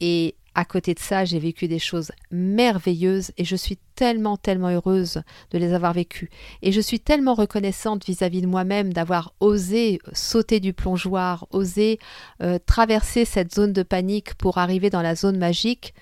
Et 0.00 0.36
à 0.58 0.64
côté 0.64 0.92
de 0.92 0.98
ça, 0.98 1.24
j'ai 1.24 1.38
vécu 1.38 1.68
des 1.68 1.78
choses 1.78 2.10
merveilleuses 2.32 3.30
et 3.38 3.44
je 3.44 3.54
suis 3.54 3.78
tellement, 3.94 4.36
tellement 4.36 4.70
heureuse 4.70 5.22
de 5.52 5.58
les 5.58 5.72
avoir 5.72 5.92
vécues. 5.92 6.30
Et 6.62 6.72
je 6.72 6.80
suis 6.80 6.98
tellement 6.98 7.34
reconnaissante 7.34 8.04
vis-à-vis 8.04 8.42
de 8.42 8.48
moi-même 8.48 8.92
d'avoir 8.92 9.34
osé 9.38 10.00
sauter 10.12 10.58
du 10.58 10.72
plongeoir, 10.72 11.46
osé 11.52 12.00
euh, 12.42 12.58
traverser 12.66 13.24
cette 13.24 13.54
zone 13.54 13.72
de 13.72 13.84
panique 13.84 14.34
pour 14.34 14.58
arriver 14.58 14.90
dans 14.90 15.00
la 15.00 15.14
zone 15.14 15.38
magique. 15.38 15.94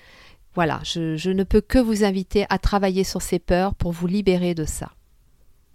Voilà, 0.55 0.79
je, 0.83 1.17
je 1.17 1.29
ne 1.29 1.43
peux 1.43 1.61
que 1.61 1.77
vous 1.77 2.03
inviter 2.03 2.47
à 2.49 2.57
travailler 2.57 3.03
sur 3.03 3.21
ces 3.21 3.37
peurs 3.37 3.75
pour 3.75 3.91
vous 3.91 4.07
libérer 4.07 4.55
de 4.55 4.65
ça. 4.65 4.89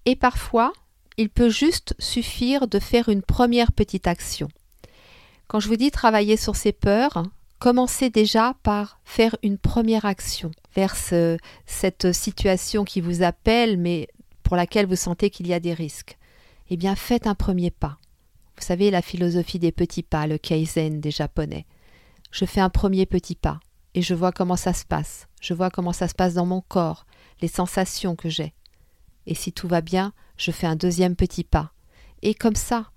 Et 0.07 0.17
parfois, 0.17 0.73
il 1.19 1.29
peut 1.29 1.51
juste 1.51 1.95
suffire 2.01 2.67
de 2.67 2.81
faire 2.81 3.09
une 3.09 3.23
première 3.23 3.71
petite 3.71 4.09
action. 4.09 4.49
Quand 5.47 5.61
je 5.61 5.69
vous 5.69 5.77
dis 5.77 5.93
travailler 5.93 6.37
sur 6.37 6.57
ces 6.57 6.73
peurs, 6.73 7.23
commencez 7.63 8.11
déjà 8.11 8.55
par 8.65 8.99
faire 9.05 9.37
une 9.45 9.57
première 9.57 10.05
action 10.05 10.51
vers 10.75 10.97
cette 10.97 12.13
situation 12.13 12.83
qui 12.83 13.01
vous 13.01 13.23
appelle, 13.23 13.79
mais 13.79 14.09
pour 14.43 14.57
laquelle 14.57 14.87
vous 14.87 14.97
sentez 14.97 15.31
qu'il 15.31 15.47
y 15.47 15.55
a 15.55 15.61
des 15.61 15.73
risques. 15.73 16.19
Eh 16.71 16.77
bien, 16.77 16.97
faites 16.97 17.29
un 17.29 17.37
premier 17.37 17.71
pas. 17.71 17.99
Vous 18.57 18.65
savez, 18.65 18.91
la 18.91 19.01
philosophie 19.01 19.61
des 19.61 19.71
petits 19.71 20.03
pas, 20.03 20.27
le 20.27 20.39
kaizen 20.39 21.01
des 21.01 21.13
Japonais. 21.13 21.67
je 22.33 22.47
fais 22.47 22.61
un 22.61 22.69
premier 22.69 23.07
petit 23.07 23.37
pas 23.37 23.61
et 23.95 24.03
je 24.03 24.15
vois 24.15 24.33
comment 24.33 24.57
ça 24.57 24.73
se 24.73 24.85
passe. 24.85 25.29
Je 25.41 25.55
vois 25.55 25.71
comment 25.71 25.93
ça 25.93 26.09
se 26.09 26.15
passe 26.15 26.35
dans 26.35 26.47
mon 26.47 26.63
corps, 26.63 27.07
les 27.43 27.49
sensations 27.49 28.17
que 28.17 28.29
j'ai. 28.29 28.55
Et 29.27 29.37
si 29.37 29.53
tout 29.53 29.69
va 29.69 29.83
bien, 29.83 30.15
je 30.37 30.51
fais 30.51 30.67
un 30.67 30.75
deuxième 30.75 31.15
petit 31.15 31.45
pas. 31.45 31.71
Et 32.23 32.35
comme 32.35 32.57
ça, 32.57 32.91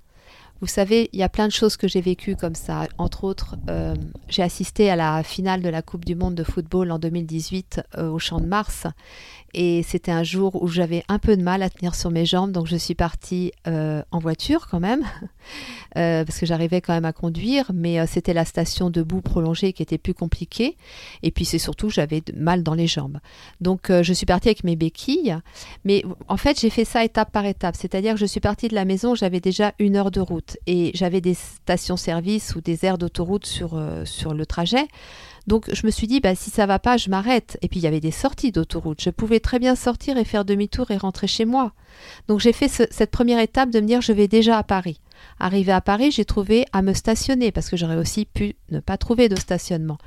vous 0.66 0.72
savez, 0.72 1.12
il 1.14 1.20
y 1.20 1.24
a 1.24 1.30
plein 1.30 1.46
de 1.46 1.52
choses 1.52 1.78
que 1.78 1.88
j'ai 1.88 2.02
vécues 2.02 2.36
comme 2.36 2.56
ça. 2.56 2.88
Entre 2.98 3.24
autres, 3.24 3.56
euh, 3.70 3.94
j'ai 4.30 4.42
assisté 4.42 4.90
à 4.90 4.96
la 4.96 5.22
finale 5.22 5.62
de 5.62 5.70
la 5.70 5.84
Coupe 5.84 6.06
du 6.06 6.16
Monde 6.16 6.34
de 6.34 6.44
football 6.44 6.90
en 6.90 6.98
2018 6.98 7.84
euh, 8.00 8.10
au 8.10 8.18
Champ 8.18 8.40
de 8.40 8.48
Mars. 8.48 8.88
Et 9.54 9.84
c'était 9.84 10.12
un 10.12 10.24
jour 10.24 10.62
où 10.62 10.68
j'avais 10.68 11.04
un 11.08 11.20
peu 11.20 11.38
de 11.38 11.44
mal 11.44 11.62
à 11.62 11.70
tenir 11.70 11.94
sur 11.94 12.10
mes 12.10 12.26
jambes. 12.26 12.52
Donc 12.52 12.66
je 12.66 12.76
suis 12.76 12.96
partie 12.96 13.52
euh, 13.68 14.02
en 14.12 14.18
voiture 14.18 14.68
quand 14.70 14.80
même, 14.80 15.06
parce 15.94 16.40
que 16.40 16.46
j'arrivais 16.48 16.82
quand 16.82 16.94
même 16.94 17.06
à 17.06 17.14
conduire. 17.14 17.72
Mais 17.74 18.06
c'était 18.08 18.34
la 18.34 18.44
station 18.44 18.90
debout 18.90 19.22
prolongée 19.22 19.72
qui 19.72 19.84
était 19.84 20.00
plus 20.00 20.16
compliquée. 20.16 20.76
Et 21.22 21.30
puis 21.30 21.46
c'est 21.46 21.60
surtout 21.60 21.90
j'avais 21.90 22.22
mal 22.36 22.64
dans 22.64 22.74
les 22.74 22.88
jambes. 22.88 23.20
Donc 23.62 23.90
je 23.90 24.14
suis 24.14 24.26
partie 24.26 24.50
avec 24.50 24.66
mes 24.66 24.76
béquilles. 24.76 25.38
Mais 25.86 26.04
en 26.28 26.36
fait, 26.36 26.60
j'ai 26.60 26.70
fait 26.70 26.84
ça 26.84 27.06
étape 27.06 27.32
par 27.32 27.46
étape. 27.46 27.78
C'est-à-dire 27.78 28.16
que 28.16 28.20
je 28.20 28.26
suis 28.26 28.42
partie 28.42 28.68
de 28.68 28.76
la 28.76 28.84
maison, 28.84 29.16
j'avais 29.16 29.40
déjà 29.40 29.74
une 29.80 29.96
heure 29.96 30.12
de 30.12 30.20
route 30.20 30.55
et 30.68 30.92
j'avais 30.94 31.22
des 31.22 31.34
stations-service 31.34 32.56
ou 32.56 32.62
des 32.62 32.86
aires 32.86 32.98
d'autoroute 32.98 33.46
sur, 33.46 33.76
euh, 33.76 34.06
sur 34.06 34.34
le 34.34 34.46
trajet. 34.46 34.88
Donc 35.48 35.70
je 35.72 35.86
me 35.86 35.92
suis 35.92 36.08
dit, 36.08 36.20
bah, 36.20 36.36
si 36.36 36.50
ça 36.50 36.66
va 36.66 36.80
pas, 36.80 36.98
je 36.98 37.10
m'arrête. 37.10 37.58
Et 37.62 37.68
puis 37.68 37.80
il 37.80 37.84
y 37.84 37.88
avait 37.88 38.00
des 38.00 38.12
sorties 38.12 38.52
d'autoroute. 38.52 39.02
Je 39.02 39.10
pouvais 39.10 39.40
très 39.40 39.60
bien 39.60 39.76
sortir 39.76 40.18
et 40.18 40.26
faire 40.26 40.46
demi-tour 40.46 40.92
et 40.92 40.98
rentrer 40.98 41.28
chez 41.28 41.46
moi. 41.46 41.74
Donc 42.28 42.40
j'ai 42.40 42.54
fait 42.54 42.68
cette 42.68 43.12
première 43.12 43.40
étape 43.40 43.70
de 43.70 43.80
me 43.80 43.88
dire, 43.88 44.02
je 44.02 44.12
vais 44.12 44.28
déjà 44.28 44.58
à 44.58 44.64
Paris. 44.64 45.00
Arrivé 45.40 45.72
à 45.72 45.82
Paris, 45.82 46.12
j'ai 46.12 46.26
trouvé 46.26 46.66
à 46.74 46.82
me 46.82 46.94
stationner 46.94 47.52
parce 47.52 47.70
que 47.70 47.78
j'aurais 47.78 47.98
aussi 47.98 48.26
pu 48.26 48.56
ne 48.72 48.80
pas 48.80 48.98
trouver 48.98 49.30
de 49.30 49.36
stationnement. 49.36 49.98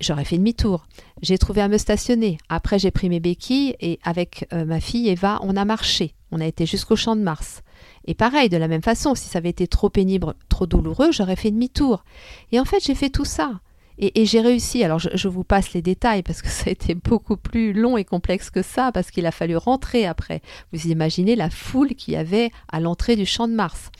J'aurais 0.00 0.24
fait 0.24 0.38
demi-tour. 0.38 0.86
J'ai 1.20 1.36
trouvé 1.36 1.60
à 1.60 1.68
me 1.68 1.76
stationner. 1.76 2.38
Après, 2.48 2.78
j'ai 2.78 2.90
pris 2.90 3.10
mes 3.10 3.20
béquilles 3.20 3.76
et 3.80 3.98
avec 4.02 4.46
euh, 4.52 4.64
ma 4.64 4.80
fille 4.80 5.08
Eva, 5.10 5.38
on 5.42 5.56
a 5.56 5.64
marché. 5.66 6.14
On 6.32 6.40
a 6.40 6.46
été 6.46 6.64
jusqu'au 6.64 6.96
champ 6.96 7.16
de 7.16 7.20
Mars. 7.20 7.62
Et 8.06 8.14
pareil, 8.14 8.48
de 8.48 8.56
la 8.56 8.68
même 8.68 8.82
façon, 8.82 9.14
si 9.14 9.28
ça 9.28 9.38
avait 9.38 9.50
été 9.50 9.66
trop 9.66 9.90
pénible, 9.90 10.34
trop 10.48 10.66
douloureux, 10.66 11.12
j'aurais 11.12 11.36
fait 11.36 11.50
demi-tour. 11.50 12.04
Et 12.52 12.60
en 12.60 12.64
fait, 12.64 12.82
j'ai 12.84 12.94
fait 12.94 13.10
tout 13.10 13.24
ça. 13.24 13.60
Et, 14.02 14.24
j'ai 14.24 14.40
réussi. 14.40 14.82
Alors, 14.82 14.98
je, 14.98 15.28
vous 15.28 15.44
passe 15.44 15.74
les 15.74 15.82
détails 15.82 16.22
parce 16.22 16.40
que 16.40 16.48
ça 16.50 16.64
a 16.68 16.70
été 16.70 16.94
beaucoup 16.94 17.36
plus 17.36 17.72
long 17.72 17.96
et 17.96 18.04
complexe 18.04 18.50
que 18.50 18.62
ça, 18.62 18.90
parce 18.92 19.10
qu'il 19.10 19.26
a 19.26 19.30
fallu 19.30 19.56
rentrer 19.56 20.06
après. 20.06 20.40
Vous 20.72 20.86
imaginez 20.88 21.36
la 21.36 21.50
foule 21.50 21.94
qu'il 21.94 22.14
y 22.14 22.16
avait 22.16 22.50
à 22.72 22.80
l'entrée 22.80 23.16
du 23.16 23.26
champ 23.26 23.46
de 23.46 23.54
Mars. 23.54 23.90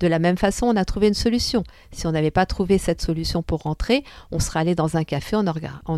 De 0.00 0.08
la 0.08 0.18
même 0.18 0.36
façon, 0.36 0.66
on 0.66 0.76
a 0.76 0.84
trouvé 0.84 1.06
une 1.06 1.14
solution. 1.14 1.62
Si 1.92 2.06
on 2.08 2.12
n'avait 2.12 2.32
pas 2.32 2.46
trouvé 2.46 2.78
cette 2.78 3.00
solution 3.00 3.44
pour 3.44 3.62
rentrer, 3.62 4.02
on 4.32 4.40
serait 4.40 4.58
allé 4.58 4.74
dans 4.74 4.96
un 4.96 5.04
café, 5.04 5.36
on 5.36 5.46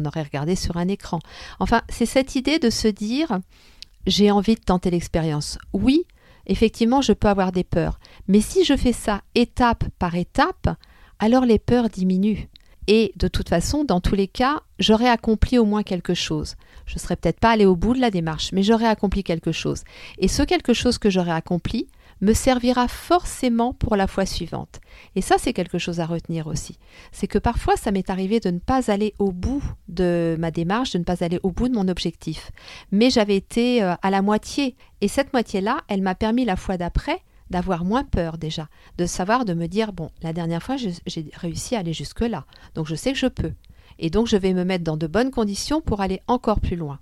aurait 0.04 0.22
regardé 0.22 0.54
sur 0.54 0.76
un 0.76 0.86
écran. 0.88 1.18
Enfin, 1.58 1.80
c'est 1.88 2.06
cette 2.06 2.36
idée 2.36 2.58
de 2.58 2.68
se 2.68 2.88
dire, 2.88 3.40
j'ai 4.06 4.30
envie 4.30 4.54
de 4.54 4.60
tenter 4.60 4.90
l'expérience. 4.90 5.58
Oui, 5.72 6.04
effectivement, 6.46 7.02
je 7.02 7.12
peux 7.12 7.28
avoir 7.28 7.52
des 7.52 7.64
peurs. 7.64 7.98
Mais 8.28 8.40
si 8.40 8.64
je 8.64 8.76
fais 8.76 8.92
ça 8.92 9.22
étape 9.34 9.84
par 9.98 10.14
étape, 10.14 10.68
alors 11.18 11.44
les 11.44 11.58
peurs 11.58 11.88
diminuent. 11.88 12.48
Et 12.88 13.12
de 13.16 13.28
toute 13.28 13.48
façon, 13.48 13.84
dans 13.84 14.00
tous 14.00 14.14
les 14.14 14.28
cas, 14.28 14.60
j'aurais 14.78 15.08
accompli 15.08 15.58
au 15.58 15.64
moins 15.64 15.82
quelque 15.82 16.14
chose. 16.14 16.54
Je 16.86 16.94
ne 16.94 17.00
serais 17.00 17.16
peut-être 17.16 17.40
pas 17.40 17.50
allé 17.50 17.66
au 17.66 17.74
bout 17.74 17.94
de 17.94 18.00
la 18.00 18.12
démarche, 18.12 18.52
mais 18.52 18.62
j'aurais 18.62 18.86
accompli 18.86 19.24
quelque 19.24 19.50
chose. 19.50 19.82
Et 20.18 20.28
ce 20.28 20.44
quelque 20.44 20.72
chose 20.72 20.98
que 20.98 21.10
j'aurais 21.10 21.32
accompli, 21.32 21.88
me 22.20 22.32
servira 22.32 22.88
forcément 22.88 23.72
pour 23.74 23.96
la 23.96 24.06
fois 24.06 24.26
suivante. 24.26 24.80
Et 25.14 25.20
ça, 25.20 25.36
c'est 25.38 25.52
quelque 25.52 25.78
chose 25.78 26.00
à 26.00 26.06
retenir 26.06 26.46
aussi. 26.46 26.78
C'est 27.12 27.26
que 27.26 27.38
parfois, 27.38 27.76
ça 27.76 27.90
m'est 27.90 28.10
arrivé 28.10 28.40
de 28.40 28.50
ne 28.50 28.58
pas 28.58 28.90
aller 28.90 29.14
au 29.18 29.32
bout 29.32 29.62
de 29.88 30.36
ma 30.38 30.50
démarche, 30.50 30.92
de 30.92 30.98
ne 30.98 31.04
pas 31.04 31.22
aller 31.24 31.38
au 31.42 31.50
bout 31.50 31.68
de 31.68 31.74
mon 31.74 31.88
objectif. 31.88 32.50
Mais 32.90 33.10
j'avais 33.10 33.36
été 33.36 33.82
euh, 33.82 33.94
à 34.02 34.10
la 34.10 34.22
moitié. 34.22 34.76
Et 35.00 35.08
cette 35.08 35.32
moitié-là, 35.32 35.78
elle 35.88 36.02
m'a 36.02 36.14
permis 36.14 36.44
la 36.44 36.56
fois 36.56 36.76
d'après 36.76 37.20
d'avoir 37.50 37.84
moins 37.84 38.02
peur 38.02 38.38
déjà, 38.38 38.68
de 38.98 39.06
savoir, 39.06 39.44
de 39.44 39.54
me 39.54 39.68
dire, 39.68 39.92
bon, 39.92 40.10
la 40.20 40.32
dernière 40.32 40.64
fois, 40.64 40.76
j'ai 40.76 41.30
réussi 41.34 41.76
à 41.76 41.78
aller 41.78 41.92
jusque-là. 41.92 42.44
Donc, 42.74 42.86
je 42.86 42.96
sais 42.96 43.12
que 43.12 43.18
je 43.18 43.28
peux. 43.28 43.52
Et 44.00 44.10
donc, 44.10 44.26
je 44.26 44.36
vais 44.36 44.52
me 44.52 44.64
mettre 44.64 44.82
dans 44.82 44.96
de 44.96 45.06
bonnes 45.06 45.30
conditions 45.30 45.80
pour 45.80 46.00
aller 46.00 46.20
encore 46.26 46.60
plus 46.60 46.74
loin. 46.74 46.98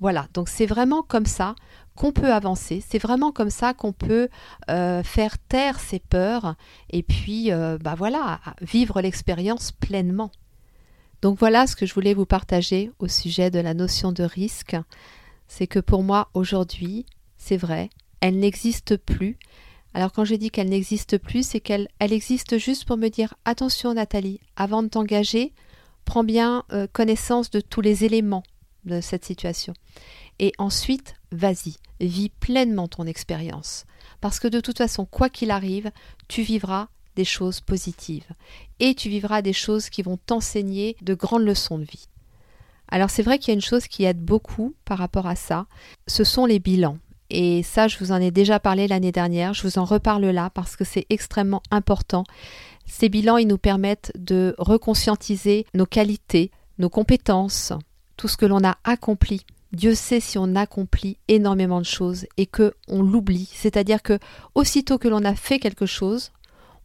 Voilà, 0.00 0.28
donc 0.32 0.48
c'est 0.48 0.66
vraiment 0.66 1.02
comme 1.02 1.26
ça 1.26 1.56
qu'on 1.98 2.12
peut 2.12 2.32
avancer, 2.32 2.80
c'est 2.88 3.00
vraiment 3.00 3.32
comme 3.32 3.50
ça 3.50 3.74
qu'on 3.74 3.92
peut 3.92 4.28
euh, 4.70 5.02
faire 5.02 5.36
taire 5.36 5.80
ses 5.80 5.98
peurs 5.98 6.54
et 6.90 7.02
puis, 7.02 7.50
euh, 7.50 7.76
bah 7.76 7.96
voilà, 7.96 8.38
vivre 8.60 9.00
l'expérience 9.00 9.72
pleinement. 9.72 10.30
Donc 11.22 11.40
voilà 11.40 11.66
ce 11.66 11.74
que 11.74 11.86
je 11.86 11.94
voulais 11.94 12.14
vous 12.14 12.24
partager 12.24 12.92
au 13.00 13.08
sujet 13.08 13.50
de 13.50 13.58
la 13.58 13.74
notion 13.74 14.12
de 14.12 14.22
risque. 14.22 14.76
C'est 15.48 15.66
que 15.66 15.80
pour 15.80 16.04
moi, 16.04 16.28
aujourd'hui, 16.34 17.04
c'est 17.36 17.56
vrai, 17.56 17.90
elle 18.20 18.38
n'existe 18.38 18.96
plus. 18.96 19.36
Alors 19.92 20.12
quand 20.12 20.24
je 20.24 20.36
dis 20.36 20.52
qu'elle 20.52 20.68
n'existe 20.68 21.18
plus, 21.18 21.44
c'est 21.44 21.58
qu'elle 21.58 21.88
elle 21.98 22.12
existe 22.12 22.58
juste 22.58 22.84
pour 22.84 22.96
me 22.96 23.08
dire 23.08 23.34
attention 23.44 23.92
Nathalie, 23.92 24.38
avant 24.54 24.84
de 24.84 24.88
t'engager, 24.88 25.52
prends 26.04 26.22
bien 26.22 26.62
euh, 26.72 26.86
connaissance 26.92 27.50
de 27.50 27.60
tous 27.60 27.80
les 27.80 28.04
éléments 28.04 28.44
de 28.84 29.00
cette 29.00 29.24
situation. 29.24 29.74
Et 30.38 30.52
ensuite, 30.58 31.17
vas-y, 31.32 31.76
vis 32.00 32.30
pleinement 32.30 32.88
ton 32.88 33.06
expérience. 33.06 33.84
Parce 34.20 34.40
que 34.40 34.48
de 34.48 34.60
toute 34.60 34.78
façon, 34.78 35.04
quoi 35.04 35.28
qu'il 35.28 35.50
arrive, 35.50 35.90
tu 36.28 36.42
vivras 36.42 36.88
des 37.16 37.24
choses 37.24 37.60
positives. 37.60 38.28
Et 38.80 38.94
tu 38.94 39.08
vivras 39.08 39.42
des 39.42 39.52
choses 39.52 39.90
qui 39.90 40.02
vont 40.02 40.16
t'enseigner 40.16 40.96
de 41.02 41.14
grandes 41.14 41.44
leçons 41.44 41.78
de 41.78 41.84
vie. 41.84 42.08
Alors 42.90 43.10
c'est 43.10 43.22
vrai 43.22 43.38
qu'il 43.38 43.48
y 43.48 43.50
a 43.50 43.54
une 43.54 43.60
chose 43.60 43.86
qui 43.86 44.04
aide 44.04 44.20
beaucoup 44.20 44.74
par 44.84 44.98
rapport 44.98 45.26
à 45.26 45.36
ça, 45.36 45.66
ce 46.06 46.24
sont 46.24 46.46
les 46.46 46.58
bilans. 46.58 46.98
Et 47.30 47.62
ça, 47.62 47.88
je 47.88 47.98
vous 47.98 48.12
en 48.12 48.20
ai 48.20 48.30
déjà 48.30 48.58
parlé 48.58 48.88
l'année 48.88 49.12
dernière, 49.12 49.52
je 49.52 49.62
vous 49.62 49.78
en 49.78 49.84
reparle 49.84 50.24
là 50.26 50.48
parce 50.48 50.76
que 50.76 50.84
c'est 50.84 51.06
extrêmement 51.10 51.62
important. 51.70 52.24
Ces 52.86 53.10
bilans, 53.10 53.36
ils 53.36 53.46
nous 53.46 53.58
permettent 53.58 54.12
de 54.16 54.54
reconscientiser 54.56 55.66
nos 55.74 55.84
qualités, 55.84 56.50
nos 56.78 56.88
compétences, 56.88 57.72
tout 58.16 58.28
ce 58.28 58.38
que 58.38 58.46
l'on 58.46 58.64
a 58.64 58.78
accompli. 58.84 59.44
Dieu 59.72 59.94
sait 59.94 60.20
si 60.20 60.38
on 60.38 60.54
accomplit 60.54 61.18
énormément 61.28 61.80
de 61.80 61.86
choses 61.86 62.26
et 62.36 62.46
que 62.46 62.74
on 62.88 63.02
l'oublie. 63.02 63.50
C'est-à-dire 63.52 64.02
que 64.02 64.18
aussitôt 64.54 64.98
que 64.98 65.08
l'on 65.08 65.24
a 65.24 65.34
fait 65.34 65.58
quelque 65.58 65.86
chose, 65.86 66.30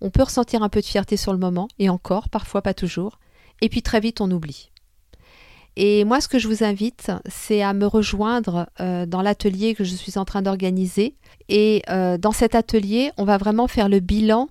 on 0.02 0.10
peut 0.10 0.24
ressentir 0.24 0.64
un 0.64 0.70
peu 0.70 0.82
de 0.82 0.86
fierté 0.86 1.16
sur 1.16 1.32
le 1.32 1.40
moment, 1.40 1.68
et 1.80 1.90
encore, 1.90 2.30
parfois 2.30 2.62
pas 2.62 2.74
toujours, 2.74 3.20
et 3.62 3.70
puis 3.70 3.82
très 3.82 4.02
vite 4.02 4.20
on 4.20 4.30
oublie. 4.30 4.70
Et 5.76 6.04
moi, 6.04 6.22
ce 6.22 6.28
que 6.28 6.38
je 6.38 6.48
vous 6.48 6.64
invite, 6.64 7.12
c'est 7.28 7.64
à 7.64 7.74
me 7.74 7.88
rejoindre 7.88 8.68
euh, 8.80 9.08
dans 9.08 9.24
l'atelier 9.24 9.74
que 9.74 9.84
je 9.84 9.96
suis 9.96 10.20
en 10.20 10.26
train 10.26 10.44
d'organiser. 10.44 11.16
Et 11.50 11.82
euh, 11.90 12.18
dans 12.20 12.32
cet 12.32 12.54
atelier, 12.54 13.12
on 13.18 13.26
va 13.26 13.38
vraiment 13.38 13.68
faire 13.68 13.90
le 13.90 14.00
bilan 14.00 14.50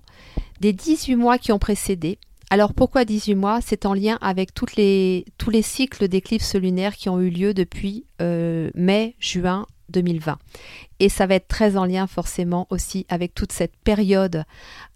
des 0.59 0.73
18 0.73 1.15
mois 1.15 1.37
qui 1.37 1.53
ont 1.53 1.59
précédé, 1.59 2.19
alors 2.53 2.75
pourquoi 2.75 3.03
18 3.03 3.33
mois? 3.33 3.61
C'est 3.61 3.87
en 3.87 3.95
lien 3.95 4.19
avec 4.21 4.51
les, 4.77 5.25
tous 5.39 5.49
les 5.49 5.63
cycles 5.63 6.07
d'éclipses 6.07 6.53
lunaires 6.53 6.95
qui 6.95 7.09
ont 7.09 7.19
eu 7.19 7.31
lieu 7.31 7.55
depuis 7.55 8.05
euh, 8.21 8.69
mai, 8.75 9.15
juin 9.17 9.65
2020. 9.89 10.37
Et 10.99 11.09
ça 11.09 11.25
va 11.25 11.33
être 11.33 11.47
très 11.47 11.77
en 11.77 11.85
lien 11.85 12.05
forcément 12.05 12.67
aussi 12.69 13.07
avec 13.09 13.33
toute 13.33 13.51
cette 13.51 13.75
période 13.77 14.43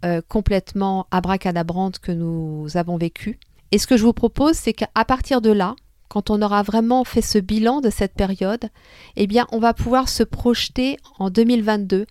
euh, 0.05 0.21
complètement 0.27 1.07
abracadabrante 1.09 1.97
que 1.97 2.11
nous 2.11 2.67
avons 2.75 2.95
vécue. 2.95 3.39
Et 3.71 3.79
ce 3.79 3.87
que 3.87 3.97
je 3.97 4.03
vous 4.03 4.13
propose, 4.13 4.53
c'est 4.53 4.73
qu'à 4.73 5.05
partir 5.07 5.41
de 5.41 5.49
là, 5.49 5.75
quand 6.09 6.29
on 6.29 6.43
aura 6.43 6.61
vraiment 6.61 7.05
fait 7.05 7.23
ce 7.23 7.39
bilan 7.39 7.81
de 7.81 7.89
cette 7.89 8.13
période, 8.13 8.69
eh 9.15 9.25
bien, 9.25 9.47
on 9.51 9.57
va 9.57 9.73
pouvoir 9.73 10.09
se 10.09 10.21
projeter 10.21 10.97
en 11.17 11.31
2022 11.31 12.05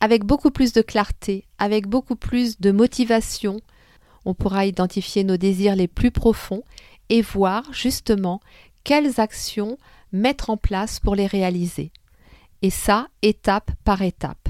avec 0.00 0.24
beaucoup 0.24 0.50
plus 0.50 0.72
de 0.72 0.82
clarté, 0.82 1.44
avec 1.58 1.86
beaucoup 1.86 2.16
plus 2.16 2.58
de 2.58 2.72
motivation, 2.72 3.60
on 4.24 4.34
pourra 4.34 4.66
identifier 4.66 5.24
nos 5.24 5.36
désirs 5.36 5.76
les 5.76 5.88
plus 5.88 6.10
profonds 6.10 6.62
et 7.08 7.22
voir 7.22 7.64
justement 7.72 8.40
quelles 8.84 9.20
actions 9.20 9.78
mettre 10.12 10.50
en 10.50 10.56
place 10.56 11.00
pour 11.00 11.14
les 11.14 11.26
réaliser. 11.26 11.92
Et 12.62 12.70
ça, 12.70 13.08
étape 13.22 13.70
par 13.84 14.02
étape, 14.02 14.48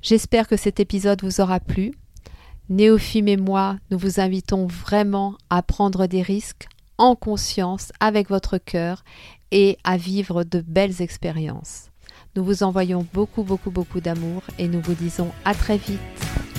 J'espère 0.00 0.48
que 0.48 0.56
cet 0.56 0.80
épisode 0.80 1.22
vous 1.22 1.42
aura 1.42 1.60
plu. 1.60 1.92
Néophime 2.70 3.28
et 3.28 3.38
moi, 3.38 3.78
nous 3.90 3.96
vous 3.96 4.20
invitons 4.20 4.66
vraiment 4.66 5.36
à 5.48 5.62
prendre 5.62 6.06
des 6.06 6.20
risques 6.20 6.68
en 6.98 7.16
conscience 7.16 7.92
avec 7.98 8.28
votre 8.28 8.58
cœur 8.58 9.04
et 9.50 9.78
à 9.84 9.96
vivre 9.96 10.44
de 10.44 10.60
belles 10.60 11.00
expériences. 11.00 11.86
Nous 12.36 12.44
vous 12.44 12.62
envoyons 12.62 13.06
beaucoup 13.14 13.42
beaucoup 13.42 13.70
beaucoup 13.70 14.00
d'amour 14.02 14.42
et 14.58 14.68
nous 14.68 14.82
vous 14.82 14.92
disons 14.92 15.30
à 15.46 15.54
très 15.54 15.78
vite. 15.78 16.57